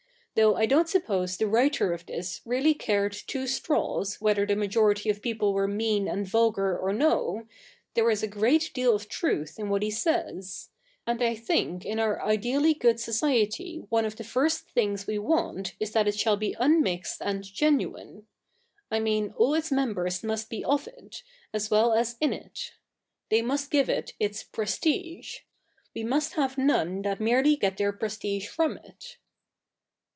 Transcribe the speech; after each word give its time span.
'though 0.41 0.55
I 0.55 0.65
don't 0.65 0.87
suppose 0.87 1.35
the 1.35 1.45
writer 1.45 1.91
of 1.91 2.05
this 2.05 2.39
really 2.45 2.73
cared 2.73 3.11
two 3.11 3.45
straws 3.47 4.21
whether 4.21 4.45
the 4.45 4.55
majority 4.55 5.09
of 5.09 5.21
people 5.21 5.53
were 5.53 5.67
mean 5.67 6.07
and 6.07 6.25
vulgar 6.25 6.79
or 6.79 6.93
no, 6.93 7.47
there 7.95 8.09
is 8.09 8.23
a 8.23 8.29
great 8.29 8.71
deal 8.73 8.95
of 8.95 9.09
truth 9.09 9.59
in 9.59 9.67
what 9.69 9.83
he 9.83 9.91
says: 9.91 10.69
and 11.05 11.21
I 11.21 11.35
think 11.35 11.83
in 11.85 11.99
our 11.99 12.23
ideally 12.23 12.73
good 12.73 12.97
society 12.97 13.85
one 13.89 14.05
of 14.05 14.15
the 14.15 14.23
first 14.23 14.69
things 14.69 15.05
we 15.05 15.19
want 15.19 15.75
is 15.81 15.91
that 15.91 16.07
it 16.07 16.17
shall 16.17 16.37
be 16.37 16.55
unmixed 16.61 17.17
and 17.21 17.43
genuine; 17.43 18.25
I 18.89 19.01
mean, 19.01 19.33
all 19.35 19.53
its 19.53 19.69
members 19.69 20.23
must 20.23 20.49
be 20.49 20.63
of 20.63 20.87
it, 20.87 21.23
as 21.53 21.69
well 21.69 21.91
as 21.93 22.15
in 22.21 22.31
it. 22.31 22.71
They 23.27 23.41
must 23.41 23.69
give 23.69 23.89
it 23.89 24.13
ii^ 24.21 24.51
prestige. 24.53 25.39
We 25.93 26.05
must 26.05 26.35
have 26.35 26.57
none 26.57 27.01
that 27.01 27.19
merely 27.19 27.57
get 27.57 27.75
their 27.75 27.91
prestige 27.91 28.47
from 28.47 28.77
it.' 28.77 29.17